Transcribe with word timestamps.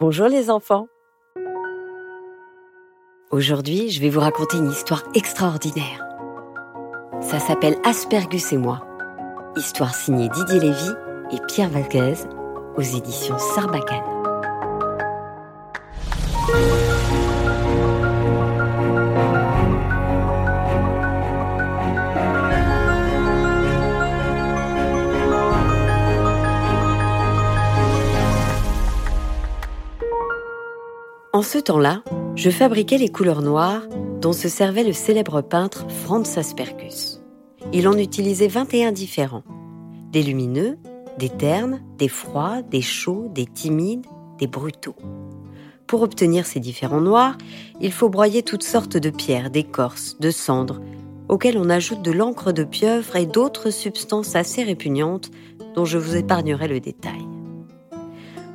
Bonjour 0.00 0.28
les 0.28 0.48
enfants. 0.48 0.86
Aujourd'hui, 3.32 3.90
je 3.90 4.00
vais 4.00 4.10
vous 4.10 4.20
raconter 4.20 4.56
une 4.56 4.70
histoire 4.70 5.02
extraordinaire. 5.16 6.06
Ça 7.20 7.40
s'appelle 7.40 7.74
Aspergus 7.84 8.52
et 8.52 8.58
moi. 8.58 8.86
Histoire 9.56 9.92
signée 9.96 10.28
Didier 10.28 10.60
Lévy 10.60 10.90
et 11.32 11.38
Pierre 11.48 11.70
Valquez 11.70 12.14
aux 12.76 12.82
éditions 12.82 13.38
Sarbacane. 13.38 14.04
En 31.38 31.42
ce 31.42 31.58
temps-là, 31.58 32.02
je 32.34 32.50
fabriquais 32.50 32.98
les 32.98 33.10
couleurs 33.10 33.42
noires 33.42 33.86
dont 34.20 34.32
se 34.32 34.48
servait 34.48 34.82
le 34.82 34.92
célèbre 34.92 35.40
peintre 35.40 35.88
Franz 35.88 36.36
Aspergus. 36.36 37.22
Il 37.72 37.86
en 37.86 37.96
utilisait 37.96 38.48
21 38.48 38.90
différents. 38.90 39.44
Des 40.10 40.24
lumineux, 40.24 40.78
des 41.16 41.28
ternes, 41.28 41.80
des 41.96 42.08
froids, 42.08 42.62
des 42.62 42.82
chauds, 42.82 43.30
des 43.32 43.46
timides, 43.46 44.04
des 44.40 44.48
brutaux. 44.48 44.96
Pour 45.86 46.02
obtenir 46.02 46.44
ces 46.44 46.58
différents 46.58 47.00
noirs, 47.00 47.38
il 47.80 47.92
faut 47.92 48.08
broyer 48.08 48.42
toutes 48.42 48.64
sortes 48.64 48.96
de 48.96 49.10
pierres, 49.10 49.50
d'écorces, 49.50 50.18
de 50.18 50.32
cendres, 50.32 50.80
auxquelles 51.28 51.56
on 51.56 51.70
ajoute 51.70 52.02
de 52.02 52.10
l'encre 52.10 52.50
de 52.50 52.64
pieuvre 52.64 53.14
et 53.14 53.26
d'autres 53.26 53.70
substances 53.70 54.34
assez 54.34 54.64
répugnantes 54.64 55.30
dont 55.76 55.84
je 55.84 55.98
vous 55.98 56.16
épargnerai 56.16 56.66
le 56.66 56.80
détail. 56.80 57.24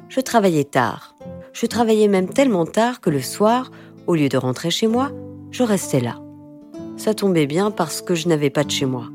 Je 0.09 0.19
travaillais 0.19 0.65
tard, 0.65 1.12
je 1.53 1.67
travaillais 1.67 2.07
même 2.07 2.29
tellement 2.29 2.65
tard 2.65 2.99
que 2.99 3.11
le 3.11 3.21
soir, 3.21 3.71
au 4.07 4.15
lieu 4.15 4.27
de 4.27 4.37
rentrer 4.37 4.71
chez 4.71 4.87
moi, 4.87 5.11
je 5.51 5.63
restais 5.63 6.01
là. 6.01 6.19
Ça 6.97 7.13
tombait 7.13 7.45
bien 7.45 7.71
parce 7.71 8.01
que 8.01 8.15
je 8.15 8.27
n'avais 8.27 8.49
pas 8.49 8.63
de 8.63 8.71
chez 8.71 8.87
moi. 8.87 9.09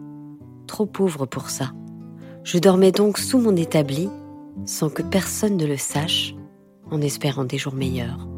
Trop 0.66 0.86
pauvre 0.86 1.26
pour 1.26 1.50
ça. 1.50 1.72
Je 2.44 2.58
dormais 2.58 2.92
donc 2.92 3.18
sous 3.18 3.38
mon 3.38 3.56
établi, 3.56 4.08
sans 4.64 4.88
que 4.88 5.02
personne 5.02 5.56
ne 5.56 5.66
le 5.66 5.76
sache, 5.76 6.34
en 6.90 7.00
espérant 7.00 7.44
des 7.44 7.58
jours 7.58 7.74
meilleurs. 7.74 8.28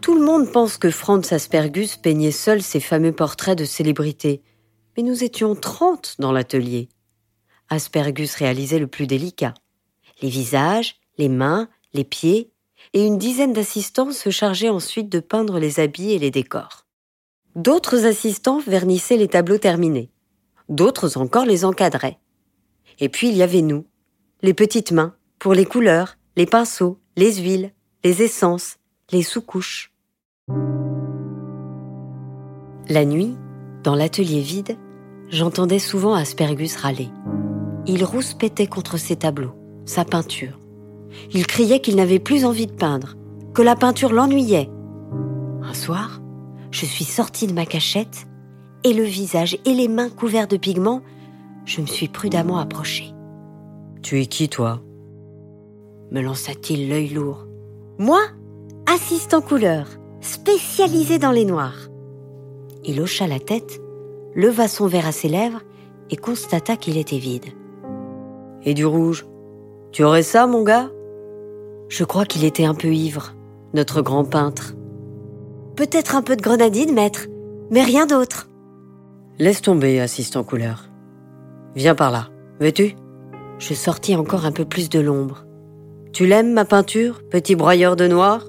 Tout 0.00 0.14
le 0.14 0.24
monde 0.24 0.50
pense 0.52 0.76
que 0.76 0.90
Franz 0.90 1.34
Aspergus 1.34 1.96
peignait 1.96 2.30
seul 2.30 2.62
ses 2.62 2.80
fameux 2.80 3.12
portraits 3.12 3.58
de 3.58 3.64
célébrités, 3.64 4.42
mais 4.96 5.02
nous 5.02 5.24
étions 5.24 5.54
trente 5.54 6.14
dans 6.18 6.30
l'atelier. 6.30 6.88
Aspergus 7.70 8.34
réalisait 8.36 8.78
le 8.78 8.86
plus 8.86 9.06
délicat 9.06 9.54
les 10.22 10.28
visages, 10.28 10.96
les 11.18 11.28
mains, 11.28 11.68
les 11.92 12.04
pieds, 12.04 12.50
et 12.92 13.06
une 13.06 13.18
dizaine 13.18 13.52
d'assistants 13.52 14.12
se 14.12 14.30
chargeaient 14.30 14.68
ensuite 14.68 15.08
de 15.08 15.20
peindre 15.20 15.58
les 15.58 15.80
habits 15.80 16.12
et 16.12 16.18
les 16.18 16.30
décors. 16.30 16.86
D'autres 17.56 18.04
assistants 18.04 18.58
vernissaient 18.58 19.16
les 19.16 19.28
tableaux 19.28 19.58
terminés. 19.58 20.10
D'autres 20.68 21.18
encore 21.18 21.46
les 21.46 21.64
encadraient. 21.64 22.18
Et 22.98 23.08
puis 23.08 23.28
il 23.28 23.36
y 23.36 23.42
avait 23.42 23.62
nous, 23.62 23.86
les 24.42 24.54
petites 24.54 24.92
mains, 24.92 25.14
pour 25.38 25.54
les 25.54 25.64
couleurs, 25.64 26.16
les 26.36 26.46
pinceaux, 26.46 26.98
les 27.16 27.34
huiles, 27.34 27.72
les 28.02 28.22
essences, 28.22 28.76
les 29.10 29.22
sous-couches. 29.22 29.92
La 32.88 33.04
nuit, 33.04 33.34
dans 33.82 33.94
l'atelier 33.94 34.40
vide, 34.40 34.76
j'entendais 35.28 35.78
souvent 35.78 36.14
Aspergus 36.14 36.76
râler. 36.76 37.08
Il 37.86 38.04
rouspétait 38.04 38.66
contre 38.66 38.98
ses 38.98 39.16
tableaux 39.16 39.54
sa 39.84 40.04
peinture. 40.04 40.58
Il 41.32 41.46
criait 41.46 41.80
qu'il 41.80 41.96
n'avait 41.96 42.18
plus 42.18 42.44
envie 42.44 42.66
de 42.66 42.72
peindre, 42.72 43.16
que 43.52 43.62
la 43.62 43.76
peinture 43.76 44.12
l'ennuyait. 44.12 44.70
Un 45.62 45.74
soir, 45.74 46.20
je 46.70 46.86
suis 46.86 47.04
sortie 47.04 47.46
de 47.46 47.52
ma 47.52 47.66
cachette 47.66 48.26
et 48.82 48.92
le 48.92 49.04
visage 49.04 49.56
et 49.64 49.74
les 49.74 49.88
mains 49.88 50.10
couverts 50.10 50.48
de 50.48 50.56
pigments, 50.56 51.02
je 51.64 51.80
me 51.80 51.86
suis 51.86 52.08
prudemment 52.08 52.58
approchée. 52.58 53.14
Tu 54.02 54.20
es 54.20 54.26
qui, 54.26 54.48
toi? 54.48 54.82
Me 56.10 56.20
lança-t-il 56.20 56.88
l'œil 56.88 57.08
lourd. 57.08 57.46
Moi, 57.98 58.20
assistant 58.92 59.40
couleur, 59.40 59.86
spécialisé 60.20 61.18
dans 61.18 61.30
les 61.30 61.44
noirs. 61.44 61.88
Il 62.84 63.00
hocha 63.00 63.26
la 63.26 63.38
tête, 63.38 63.80
leva 64.34 64.68
son 64.68 64.86
verre 64.86 65.06
à 65.06 65.12
ses 65.12 65.28
lèvres 65.28 65.62
et 66.10 66.16
constata 66.16 66.76
qu'il 66.76 66.98
était 66.98 67.18
vide. 67.18 67.46
Et 68.64 68.74
du 68.74 68.84
rouge? 68.84 69.24
Tu 69.94 70.02
aurais 70.02 70.24
ça, 70.24 70.48
mon 70.48 70.64
gars? 70.64 70.90
Je 71.88 72.02
crois 72.02 72.24
qu'il 72.24 72.44
était 72.44 72.64
un 72.64 72.74
peu 72.74 72.88
ivre, 72.88 73.36
notre 73.74 74.02
grand 74.02 74.24
peintre. 74.24 74.74
Peut-être 75.76 76.16
un 76.16 76.22
peu 76.22 76.34
de 76.34 76.42
grenadine, 76.42 76.92
maître, 76.92 77.28
mais 77.70 77.84
rien 77.84 78.04
d'autre. 78.04 78.48
Laisse 79.38 79.62
tomber, 79.62 80.00
assistant 80.00 80.42
couleur. 80.42 80.88
Viens 81.76 81.94
par 81.94 82.10
là, 82.10 82.26
veux-tu? 82.58 82.96
Je 83.60 83.72
sortis 83.74 84.16
encore 84.16 84.46
un 84.46 84.50
peu 84.50 84.64
plus 84.64 84.88
de 84.90 84.98
l'ombre. 84.98 85.46
Tu 86.12 86.26
l'aimes, 86.26 86.52
ma 86.52 86.64
peinture, 86.64 87.22
petit 87.30 87.54
broyeur 87.54 87.94
de 87.94 88.08
noir? 88.08 88.46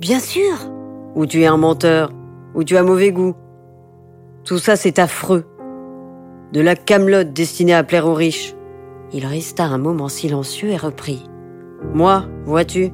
Bien 0.00 0.20
sûr 0.20 0.70
Ou 1.14 1.24
tu 1.24 1.40
es 1.40 1.46
un 1.46 1.56
menteur 1.56 2.12
Ou 2.54 2.62
tu 2.62 2.76
as 2.76 2.82
mauvais 2.82 3.10
goût? 3.10 3.34
Tout 4.44 4.58
ça, 4.58 4.76
c'est 4.76 4.98
affreux. 4.98 5.46
De 6.52 6.60
la 6.60 6.76
camelote 6.76 7.32
destinée 7.32 7.72
à 7.72 7.84
plaire 7.84 8.06
aux 8.06 8.12
riches. 8.12 8.54
Il 9.12 9.26
resta 9.26 9.64
un 9.64 9.78
moment 9.78 10.08
silencieux 10.08 10.70
et 10.70 10.76
reprit. 10.76 11.24
Moi, 11.92 12.24
vois-tu, 12.44 12.90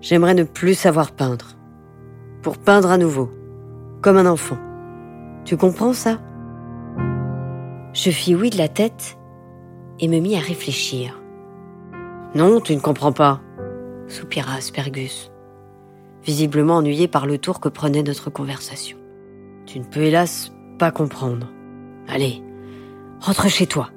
j'aimerais 0.00 0.34
ne 0.34 0.44
plus 0.44 0.74
savoir 0.74 1.12
peindre. 1.12 1.56
Pour 2.42 2.58
peindre 2.58 2.90
à 2.90 2.98
nouveau, 2.98 3.30
comme 4.02 4.16
un 4.16 4.26
enfant. 4.26 4.58
Tu 5.44 5.56
comprends 5.56 5.92
ça? 5.92 6.18
Je 7.92 8.10
fis 8.10 8.34
oui 8.34 8.50
de 8.50 8.58
la 8.58 8.68
tête 8.68 9.18
et 9.98 10.08
me 10.08 10.18
mis 10.18 10.36
à 10.36 10.40
réfléchir. 10.40 11.20
Non, 12.34 12.60
tu 12.60 12.74
ne 12.74 12.80
comprends 12.80 13.12
pas, 13.12 13.40
soupira 14.06 14.54
Aspergus, 14.54 15.30
visiblement 16.24 16.76
ennuyé 16.76 17.08
par 17.08 17.26
le 17.26 17.38
tour 17.38 17.60
que 17.60 17.68
prenait 17.68 18.02
notre 18.02 18.30
conversation. 18.30 18.96
Tu 19.66 19.80
ne 19.80 19.84
peux 19.84 20.00
hélas 20.00 20.52
pas 20.78 20.90
comprendre. 20.90 21.48
Allez, 22.08 22.42
rentre 23.20 23.48
chez 23.48 23.66
toi. 23.66 23.90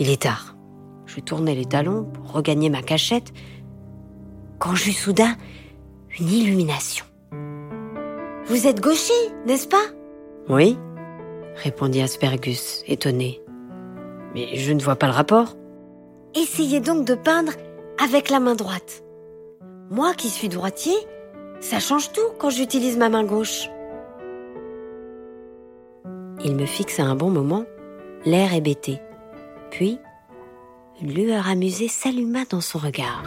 Il 0.00 0.08
est 0.08 0.22
tard. 0.22 0.56
Je 1.04 1.20
tournais 1.20 1.54
les 1.54 1.66
talons 1.66 2.04
pour 2.04 2.32
regagner 2.32 2.70
ma 2.70 2.80
cachette 2.80 3.32
quand 4.58 4.74
j'eus 4.74 4.92
soudain 4.92 5.36
une 6.18 6.28
illumination. 6.28 7.04
Vous 8.46 8.66
êtes 8.66 8.80
gaucher, 8.80 9.12
n'est-ce 9.46 9.68
pas? 9.68 9.84
Oui, 10.48 10.78
répondit 11.54 12.00
Aspergus, 12.00 12.82
étonné. 12.86 13.42
Mais 14.34 14.56
je 14.56 14.72
ne 14.72 14.80
vois 14.80 14.96
pas 14.96 15.06
le 15.06 15.12
rapport. 15.12 15.56
Essayez 16.34 16.80
donc 16.80 17.04
de 17.04 17.14
peindre 17.14 17.52
avec 18.02 18.30
la 18.30 18.40
main 18.40 18.54
droite. 18.54 19.04
Moi 19.90 20.14
qui 20.14 20.30
suis 20.30 20.48
droitier, 20.48 20.94
ça 21.60 21.78
change 21.78 22.10
tout 22.12 22.30
quand 22.38 22.48
j'utilise 22.48 22.96
ma 22.96 23.10
main 23.10 23.24
gauche. 23.24 23.68
Il 26.42 26.56
me 26.56 26.64
fixa 26.64 27.02
un 27.02 27.16
bon 27.16 27.28
moment, 27.28 27.64
l'air 28.24 28.54
hébété. 28.54 28.98
Puis, 29.70 29.98
une 31.00 31.12
lueur 31.12 31.48
amusée 31.48 31.88
s'alluma 31.88 32.44
dans 32.48 32.60
son 32.60 32.78
regard. 32.78 33.24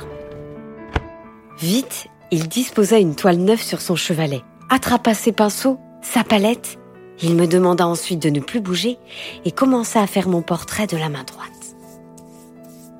Vite, 1.59 2.08
il 2.31 2.48
disposa 2.48 2.98
une 2.98 3.16
toile 3.16 3.38
neuve 3.38 3.62
sur 3.62 3.81
son 3.81 3.96
chevalet, 3.96 4.42
attrapa 4.70 5.14
ses 5.14 5.32
pinceaux, 5.32 5.80
sa 6.02 6.24
palette. 6.24 6.78
Il 7.22 7.36
me 7.36 7.48
demanda 7.48 7.88
ensuite 7.88 8.22
de 8.22 8.30
ne 8.30 8.40
plus 8.40 8.59
bouger 8.59 8.98
et 9.46 9.52
commença 9.52 10.02
à 10.02 10.08
faire 10.08 10.28
mon 10.28 10.42
portrait 10.42 10.88
de 10.88 10.98
la 10.98 11.09
main 11.09 11.24
droite. 11.24 11.50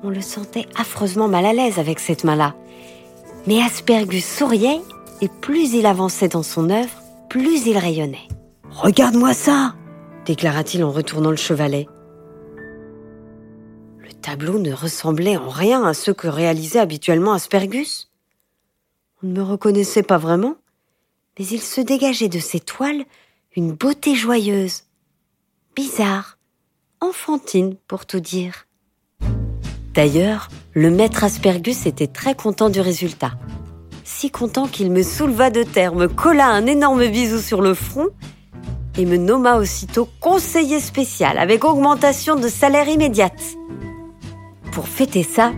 On 0.02 0.08
le 0.08 0.20
sentait 0.20 0.66
affreusement 0.76 1.28
mal 1.28 1.46
à 1.46 1.52
l'aise 1.52 1.78
avec 1.78 1.98
cette 1.98 2.24
main-là. 2.24 2.54
Mais 3.46 3.60
Aspergus 3.62 4.24
souriait 4.24 4.80
et 5.20 5.28
plus 5.28 5.74
il 5.74 5.86
avançait 5.86 6.28
dans 6.28 6.42
son 6.42 6.70
œuvre, 6.70 7.02
plus 7.28 7.66
il 7.66 7.78
rayonnait. 7.78 8.28
Regarde-moi 8.70 9.34
ça 9.34 9.74
déclara-t-il 10.24 10.82
en 10.84 10.90
retournant 10.90 11.30
le 11.30 11.36
chevalet 11.36 11.86
tableau 14.24 14.58
ne 14.58 14.72
ressemblait 14.72 15.36
en 15.36 15.50
rien 15.50 15.84
à 15.84 15.92
ceux 15.92 16.14
que 16.14 16.28
réalisait 16.28 16.78
habituellement 16.78 17.34
Aspergus. 17.34 18.10
On 19.22 19.26
ne 19.26 19.34
me 19.34 19.42
reconnaissait 19.42 20.02
pas 20.02 20.16
vraiment, 20.16 20.56
mais 21.38 21.44
il 21.44 21.60
se 21.60 21.82
dégageait 21.82 22.30
de 22.30 22.38
ces 22.38 22.58
toiles 22.58 23.04
une 23.54 23.72
beauté 23.72 24.14
joyeuse, 24.14 24.84
bizarre, 25.76 26.38
enfantine 27.02 27.76
pour 27.86 28.06
tout 28.06 28.20
dire. 28.20 28.66
D'ailleurs, 29.92 30.48
le 30.72 30.90
maître 30.90 31.22
Aspergus 31.22 31.84
était 31.84 32.06
très 32.06 32.34
content 32.34 32.70
du 32.70 32.80
résultat. 32.80 33.32
Si 34.04 34.30
content 34.30 34.66
qu'il 34.66 34.90
me 34.90 35.02
souleva 35.02 35.50
de 35.50 35.64
terre, 35.64 35.94
me 35.94 36.08
colla 36.08 36.48
un 36.48 36.64
énorme 36.64 37.06
bisou 37.08 37.40
sur 37.40 37.60
le 37.60 37.74
front 37.74 38.08
et 38.96 39.04
me 39.04 39.18
nomma 39.18 39.58
aussitôt 39.58 40.08
conseiller 40.20 40.80
spécial 40.80 41.36
avec 41.36 41.62
augmentation 41.62 42.36
de 42.36 42.48
salaire 42.48 42.88
immédiate. 42.88 43.42
Pour 44.74 44.88
fêter 44.88 45.22
ça, 45.22 45.52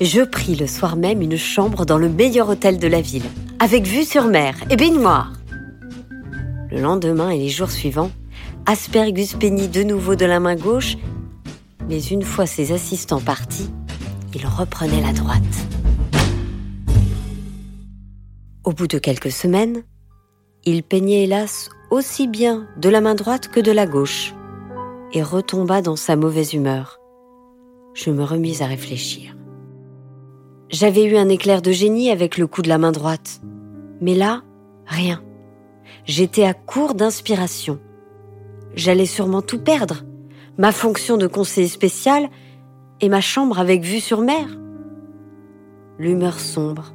je 0.00 0.22
pris 0.22 0.54
le 0.54 0.66
soir 0.66 0.96
même 0.96 1.20
une 1.20 1.36
chambre 1.36 1.84
dans 1.84 1.98
le 1.98 2.08
meilleur 2.08 2.48
hôtel 2.48 2.78
de 2.78 2.88
la 2.88 3.02
ville, 3.02 3.26
avec 3.58 3.86
vue 3.86 4.04
sur 4.04 4.24
mer 4.24 4.54
et 4.70 4.76
baignoire. 4.76 5.34
Le 6.70 6.80
lendemain 6.80 7.28
et 7.28 7.38
les 7.38 7.50
jours 7.50 7.70
suivants, 7.70 8.10
Aspergus 8.64 9.34
peignit 9.34 9.68
de 9.68 9.82
nouveau 9.82 10.14
de 10.14 10.24
la 10.24 10.40
main 10.40 10.56
gauche, 10.56 10.96
mais 11.86 12.00
une 12.00 12.22
fois 12.22 12.46
ses 12.46 12.72
assistants 12.72 13.20
partis, 13.20 13.68
il 14.34 14.46
reprenait 14.46 15.02
la 15.02 15.12
droite. 15.12 15.42
Au 18.64 18.72
bout 18.72 18.86
de 18.86 18.96
quelques 18.96 19.32
semaines, 19.32 19.82
il 20.64 20.82
peignait 20.82 21.24
hélas 21.24 21.68
aussi 21.90 22.26
bien 22.26 22.66
de 22.78 22.88
la 22.88 23.02
main 23.02 23.14
droite 23.14 23.48
que 23.48 23.60
de 23.60 23.70
la 23.70 23.84
gauche, 23.84 24.32
et 25.12 25.22
retomba 25.22 25.82
dans 25.82 25.96
sa 25.96 26.16
mauvaise 26.16 26.54
humeur. 26.54 27.01
Je 27.94 28.10
me 28.10 28.24
remis 28.24 28.62
à 28.62 28.66
réfléchir. 28.66 29.36
J'avais 30.70 31.04
eu 31.04 31.16
un 31.16 31.28
éclair 31.28 31.60
de 31.60 31.70
génie 31.70 32.10
avec 32.10 32.38
le 32.38 32.46
coup 32.46 32.62
de 32.62 32.68
la 32.68 32.78
main 32.78 32.92
droite, 32.92 33.42
mais 34.00 34.14
là, 34.14 34.42
rien. 34.86 35.22
J'étais 36.06 36.44
à 36.44 36.54
court 36.54 36.94
d'inspiration. 36.94 37.78
J'allais 38.74 39.06
sûrement 39.06 39.42
tout 39.42 39.60
perdre, 39.60 40.04
ma 40.56 40.72
fonction 40.72 41.18
de 41.18 41.26
conseiller 41.26 41.68
spécial 41.68 42.30
et 43.00 43.10
ma 43.10 43.20
chambre 43.20 43.58
avec 43.58 43.82
vue 43.82 44.00
sur 44.00 44.22
mer. 44.22 44.48
L'humeur 45.98 46.40
sombre. 46.40 46.94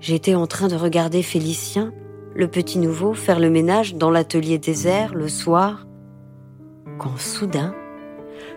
J'étais 0.00 0.34
en 0.34 0.46
train 0.46 0.68
de 0.68 0.76
regarder 0.76 1.22
Félicien, 1.22 1.92
le 2.34 2.48
petit 2.48 2.78
nouveau, 2.78 3.14
faire 3.14 3.40
le 3.40 3.48
ménage 3.48 3.94
dans 3.94 4.10
l'atelier 4.10 4.58
désert 4.58 5.14
le 5.14 5.28
soir, 5.28 5.86
quand 6.98 7.18
soudain, 7.18 7.74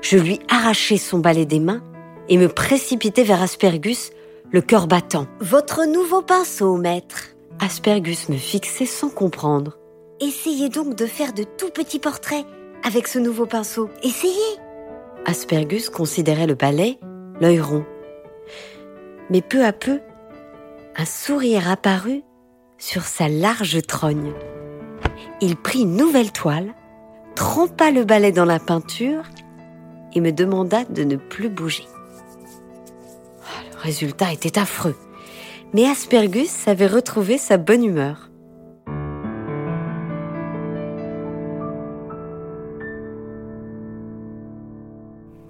je 0.01 0.17
lui 0.17 0.39
arrachai 0.49 0.97
son 0.97 1.19
balai 1.19 1.45
des 1.45 1.59
mains 1.59 1.83
et 2.29 2.37
me 2.37 2.47
précipitai 2.47 3.23
vers 3.23 3.41
Aspergus, 3.41 4.11
le 4.51 4.61
cœur 4.61 4.87
battant. 4.87 5.27
Votre 5.39 5.85
nouveau 5.85 6.21
pinceau, 6.21 6.77
maître. 6.77 7.35
Aspergus 7.59 8.29
me 8.29 8.37
fixait 8.37 8.85
sans 8.85 9.09
comprendre. 9.09 9.77
Essayez 10.21 10.69
donc 10.69 10.95
de 10.95 11.05
faire 11.05 11.33
de 11.33 11.43
tout 11.43 11.69
petits 11.69 11.99
portraits 11.99 12.45
avec 12.83 13.07
ce 13.07 13.19
nouveau 13.19 13.45
pinceau. 13.45 13.89
Essayez 14.03 14.57
Aspergus 15.25 15.89
considérait 15.89 16.47
le 16.47 16.55
balai, 16.55 16.99
l'œil 17.41 17.59
rond. 17.59 17.85
Mais 19.29 19.41
peu 19.41 19.65
à 19.65 19.73
peu, 19.73 19.99
un 20.95 21.05
sourire 21.05 21.69
apparut 21.69 22.23
sur 22.77 23.03
sa 23.03 23.27
large 23.27 23.81
trogne. 23.85 24.33
Il 25.41 25.55
prit 25.55 25.81
une 25.81 25.95
nouvelle 25.95 26.31
toile, 26.31 26.73
trempa 27.35 27.91
le 27.91 28.05
balai 28.05 28.31
dans 28.31 28.45
la 28.45 28.59
peinture 28.59 29.23
et 30.13 30.21
me 30.21 30.31
demanda 30.31 30.85
de 30.85 31.03
ne 31.03 31.15
plus 31.15 31.49
bouger. 31.49 31.85
Ah, 33.43 33.63
le 33.71 33.79
résultat 33.79 34.33
était 34.33 34.57
affreux, 34.59 34.95
mais 35.73 35.85
Aspergus 35.85 36.67
avait 36.67 36.87
retrouvé 36.87 37.37
sa 37.37 37.57
bonne 37.57 37.83
humeur. 37.83 38.29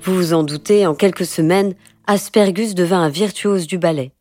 Vous 0.01 0.15
vous 0.15 0.33
en 0.33 0.43
doutez, 0.43 0.87
en 0.87 0.95
quelques 0.95 1.25
semaines, 1.25 1.75
Aspergus 2.07 2.73
devint 2.73 3.01
un 3.01 3.09
virtuose 3.09 3.67
du 3.67 3.77
ballet, 3.77 4.11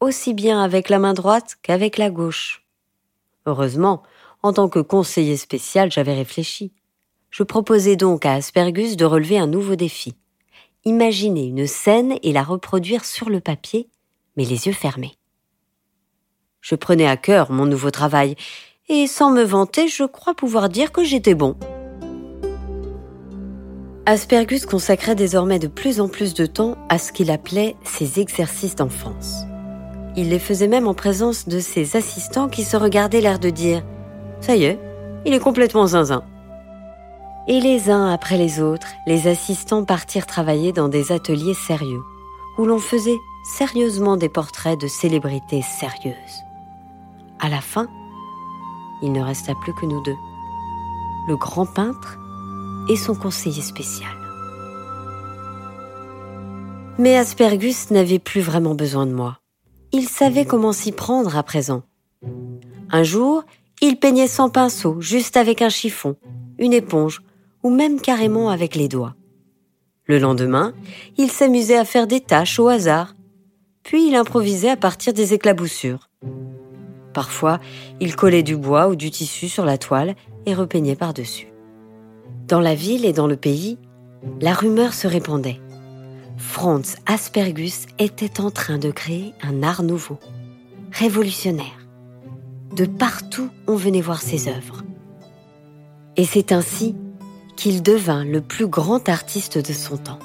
aussi 0.00 0.34
bien 0.34 0.62
avec 0.62 0.88
la 0.88 0.98
main 0.98 1.14
droite 1.14 1.56
qu'avec 1.62 1.98
la 1.98 2.10
gauche. 2.10 2.64
Heureusement, 3.46 4.02
en 4.42 4.52
tant 4.52 4.68
que 4.68 4.80
conseiller 4.80 5.36
spécial, 5.36 5.92
j'avais 5.92 6.14
réfléchi. 6.14 6.72
Je 7.30 7.42
proposai 7.42 7.96
donc 7.96 8.24
à 8.24 8.34
Aspergus 8.34 8.96
de 8.96 9.04
relever 9.04 9.38
un 9.38 9.46
nouveau 9.46 9.76
défi. 9.76 10.14
Imaginer 10.84 11.46
une 11.46 11.66
scène 11.66 12.16
et 12.22 12.32
la 12.32 12.42
reproduire 12.42 13.04
sur 13.04 13.28
le 13.28 13.40
papier, 13.40 13.88
mais 14.36 14.44
les 14.44 14.66
yeux 14.66 14.72
fermés. 14.72 15.16
Je 16.60 16.74
prenais 16.74 17.06
à 17.06 17.16
cœur 17.16 17.52
mon 17.52 17.66
nouveau 17.66 17.90
travail, 17.90 18.36
et 18.88 19.06
sans 19.06 19.30
me 19.30 19.42
vanter, 19.42 19.88
je 19.88 20.04
crois 20.04 20.34
pouvoir 20.34 20.68
dire 20.68 20.92
que 20.92 21.04
j'étais 21.04 21.34
bon. 21.34 21.56
Aspergus 24.06 24.66
consacrait 24.66 25.16
désormais 25.16 25.58
de 25.58 25.66
plus 25.66 26.00
en 26.00 26.08
plus 26.08 26.34
de 26.34 26.46
temps 26.46 26.76
à 26.88 26.98
ce 26.98 27.10
qu'il 27.10 27.32
appelait 27.32 27.74
ses 27.82 28.20
exercices 28.20 28.76
d'enfance. 28.76 29.42
Il 30.16 30.30
les 30.30 30.38
faisait 30.38 30.68
même 30.68 30.86
en 30.86 30.94
présence 30.94 31.48
de 31.48 31.58
ses 31.58 31.96
assistants 31.96 32.48
qui 32.48 32.62
se 32.62 32.76
regardaient 32.76 33.20
l'air 33.20 33.40
de 33.40 33.50
dire⁇ 33.50 33.80
Ça 34.40 34.54
y 34.54 34.64
est, 34.64 34.78
il 35.24 35.34
est 35.34 35.40
complètement 35.40 35.88
zinzin⁇ 35.88 36.24
et 37.48 37.60
les 37.60 37.90
uns 37.90 38.12
après 38.12 38.36
les 38.36 38.60
autres, 38.60 38.88
les 39.06 39.28
assistants 39.28 39.84
partirent 39.84 40.26
travailler 40.26 40.72
dans 40.72 40.88
des 40.88 41.12
ateliers 41.12 41.54
sérieux, 41.54 42.02
où 42.58 42.64
l'on 42.64 42.78
faisait 42.78 43.18
sérieusement 43.44 44.16
des 44.16 44.28
portraits 44.28 44.80
de 44.80 44.88
célébrités 44.88 45.62
sérieuses. 45.62 46.42
À 47.38 47.48
la 47.48 47.60
fin, 47.60 47.86
il 49.02 49.12
ne 49.12 49.20
resta 49.20 49.54
plus 49.54 49.74
que 49.74 49.86
nous 49.86 50.02
deux, 50.02 50.16
le 51.28 51.36
grand 51.36 51.66
peintre 51.66 52.18
et 52.88 52.96
son 52.96 53.14
conseiller 53.14 53.62
spécial. 53.62 54.10
Mais 56.98 57.16
Aspergus 57.16 57.90
n'avait 57.90 58.18
plus 58.18 58.40
vraiment 58.40 58.74
besoin 58.74 59.06
de 59.06 59.12
moi. 59.12 59.38
Il 59.92 60.08
savait 60.08 60.46
comment 60.46 60.72
s'y 60.72 60.92
prendre 60.92 61.36
à 61.36 61.42
présent. 61.42 61.82
Un 62.90 63.02
jour, 63.02 63.44
il 63.82 63.98
peignait 63.98 64.28
sans 64.28 64.48
pinceau, 64.48 65.00
juste 65.00 65.36
avec 65.36 65.60
un 65.60 65.68
chiffon, 65.68 66.16
une 66.58 66.72
éponge 66.72 67.22
ou 67.66 67.70
même 67.70 68.00
carrément 68.00 68.50
avec 68.50 68.76
les 68.76 68.86
doigts. 68.86 69.16
Le 70.04 70.20
lendemain, 70.20 70.72
il 71.16 71.32
s'amusait 71.32 71.76
à 71.76 71.84
faire 71.84 72.06
des 72.06 72.20
tâches 72.20 72.60
au 72.60 72.68
hasard, 72.68 73.16
puis 73.82 74.06
il 74.06 74.14
improvisait 74.14 74.70
à 74.70 74.76
partir 74.76 75.12
des 75.12 75.34
éclaboussures. 75.34 76.08
Parfois, 77.12 77.58
il 77.98 78.14
collait 78.14 78.44
du 78.44 78.56
bois 78.56 78.86
ou 78.86 78.94
du 78.94 79.10
tissu 79.10 79.48
sur 79.48 79.64
la 79.64 79.78
toile 79.78 80.14
et 80.46 80.54
repeignait 80.54 80.94
par-dessus. 80.94 81.48
Dans 82.46 82.60
la 82.60 82.76
ville 82.76 83.04
et 83.04 83.12
dans 83.12 83.26
le 83.26 83.34
pays, 83.34 83.78
la 84.40 84.54
rumeur 84.54 84.94
se 84.94 85.08
répandait. 85.08 85.60
Franz 86.36 86.98
Aspergus 87.06 87.86
était 87.98 88.40
en 88.40 88.52
train 88.52 88.78
de 88.78 88.92
créer 88.92 89.34
un 89.42 89.64
art 89.64 89.82
nouveau, 89.82 90.20
révolutionnaire. 90.92 91.88
De 92.76 92.86
partout, 92.86 93.48
on 93.66 93.74
venait 93.74 94.02
voir 94.02 94.22
ses 94.22 94.46
œuvres. 94.46 94.84
Et 96.16 96.24
c'est 96.24 96.52
ainsi 96.52 96.94
qu'il 97.56 97.82
devint 97.82 98.24
le 98.24 98.40
plus 98.40 98.66
grand 98.66 99.08
artiste 99.08 99.58
de 99.58 99.72
son 99.72 99.96
temps. 99.96 100.18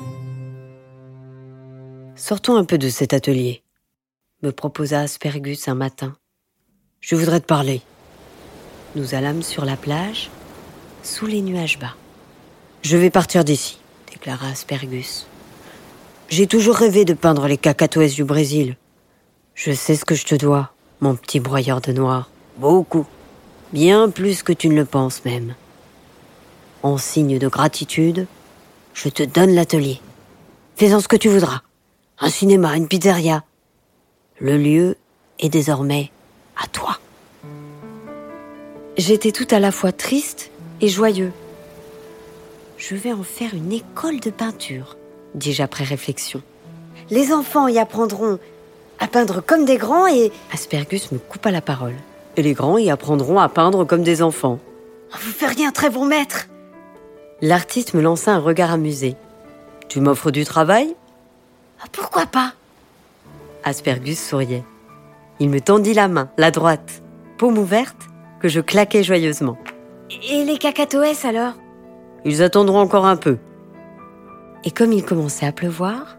Sortons 2.15 2.55
un 2.55 2.65
peu 2.65 2.77
de 2.77 2.89
cet 2.89 3.13
atelier, 3.13 3.63
me 4.43 4.51
proposa 4.51 4.99
Aspergus 4.99 5.67
un 5.67 5.75
matin. 5.75 6.15
Je 6.99 7.15
voudrais 7.15 7.39
te 7.39 7.45
parler. 7.45 7.81
Nous 8.95 9.15
allâmes 9.15 9.41
sur 9.41 9.65
la 9.65 9.77
plage, 9.77 10.29
sous 11.01 11.25
les 11.25 11.41
nuages 11.41 11.79
bas. 11.79 11.95
Je 12.83 12.97
vais 12.97 13.09
partir 13.09 13.43
d'ici, 13.43 13.79
déclara 14.11 14.49
Aspergus. 14.49 15.25
J'ai 16.29 16.47
toujours 16.47 16.75
rêvé 16.75 17.05
de 17.05 17.13
peindre 17.13 17.47
les 17.47 17.57
cacatoès 17.57 18.13
du 18.13 18.23
Brésil. 18.23 18.77
Je 19.55 19.71
sais 19.71 19.95
ce 19.95 20.05
que 20.05 20.15
je 20.15 20.25
te 20.25 20.35
dois, 20.35 20.71
mon 20.99 21.15
petit 21.15 21.39
broyeur 21.39 21.81
de 21.81 21.91
noir. 21.91 22.29
Beaucoup. 22.57 23.05
Bien 23.73 24.09
plus 24.09 24.43
que 24.43 24.53
tu 24.53 24.69
ne 24.69 24.75
le 24.75 24.85
penses 24.85 25.23
même. 25.25 25.55
En 26.83 26.97
signe 26.97 27.37
de 27.37 27.47
gratitude, 27.47 28.25
je 28.93 29.09
te 29.09 29.21
donne 29.21 29.53
l'atelier. 29.53 30.01
Fais-en 30.75 30.99
ce 30.99 31.07
que 31.07 31.15
tu 31.15 31.29
voudras. 31.29 31.61
Un 32.19 32.29
cinéma, 32.29 32.75
une 32.75 32.87
pizzeria. 32.87 33.43
Le 34.39 34.57
lieu 34.57 34.97
est 35.39 35.49
désormais 35.49 36.11
à 36.61 36.67
toi. 36.67 36.97
J'étais 38.97 39.31
tout 39.31 39.47
à 39.51 39.59
la 39.59 39.71
fois 39.71 39.91
triste 39.91 40.49
et 40.81 40.87
joyeux. 40.87 41.31
Je 42.77 42.95
vais 42.95 43.13
en 43.13 43.23
faire 43.23 43.53
une 43.53 43.71
école 43.71 44.19
de 44.19 44.31
peinture, 44.31 44.97
dis-je 45.35 45.61
après 45.61 45.83
réflexion. 45.83 46.41
Les 47.11 47.31
enfants 47.31 47.67
y 47.67 47.77
apprendront 47.77 48.39
à 48.97 49.07
peindre 49.07 49.41
comme 49.41 49.65
des 49.65 49.77
grands 49.77 50.07
et... 50.07 50.31
Aspergus 50.51 51.11
me 51.11 51.19
coupa 51.19 51.51
la 51.51 51.61
parole. 51.61 51.95
Et 52.37 52.41
les 52.41 52.53
grands 52.53 52.79
y 52.79 52.89
apprendront 52.89 53.39
à 53.39 53.49
peindre 53.49 53.85
comme 53.85 54.01
des 54.01 54.23
enfants. 54.23 54.59
Vous 55.11 55.31
feriez 55.31 55.65
un 55.65 55.71
très 55.71 55.89
bon 55.89 56.05
maître 56.05 56.47
L'artiste 57.41 57.93
me 57.93 58.01
lança 58.01 58.33
un 58.33 58.39
regard 58.39 58.71
amusé. 58.71 59.15
Tu 59.89 59.99
m'offres 59.99 60.31
du 60.31 60.45
travail? 60.45 60.95
Ah, 61.81 61.87
Pourquoi 61.91 62.25
pas? 62.27 62.53
Aspergus 63.63 64.19
souriait. 64.19 64.63
Il 65.39 65.49
me 65.49 65.59
tendit 65.59 65.93
la 65.93 66.07
main, 66.07 66.29
la 66.37 66.51
droite, 66.51 67.01
paume 67.37 67.57
ouverte, 67.57 68.07
que 68.39 68.47
je 68.47 68.59
claquais 68.59 69.03
joyeusement. 69.03 69.57
Et 70.29 70.45
les 70.45 70.57
cacatoès 70.57 71.25
alors? 71.25 71.53
Ils 72.25 72.43
attendront 72.43 72.79
encore 72.79 73.05
un 73.05 73.15
peu. 73.15 73.37
Et 74.63 74.71
comme 74.71 74.93
il 74.93 75.03
commençait 75.03 75.47
à 75.47 75.51
pleuvoir, 75.51 76.17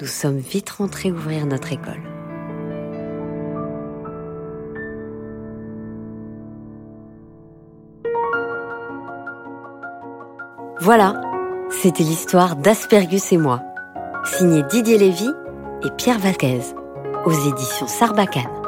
nous 0.00 0.06
sommes 0.06 0.38
vite 0.38 0.70
rentrés 0.70 1.10
ouvrir 1.10 1.46
notre 1.46 1.72
école. 1.72 2.00
Voilà, 10.84 11.14
c'était 11.70 12.02
l'histoire 12.02 12.56
d'Aspergus 12.56 13.32
et 13.32 13.36
moi, 13.36 13.62
signé 14.24 14.64
Didier 14.64 14.98
Lévy 14.98 15.30
et 15.84 15.90
Pierre 15.96 16.18
Vaquez 16.18 16.58
aux 17.24 17.30
éditions 17.30 17.86
Sarbacane. 17.86 18.61